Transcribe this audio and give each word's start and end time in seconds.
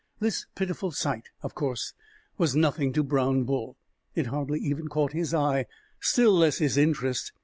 This 0.19 0.47
pitiful 0.55 0.89
sight, 0.89 1.29
of 1.43 1.53
course, 1.53 1.93
was 2.35 2.55
nothing 2.55 2.91
to 2.93 3.03
Brown 3.03 3.43
Bull. 3.43 3.77
It 4.15 4.25
hardly 4.25 4.59
even 4.59 4.87
caught 4.87 5.13
his 5.13 5.31
eye, 5.31 5.67
still 5.99 6.33
less 6.33 6.57
his 6.57 6.75
interest. 6.75 7.33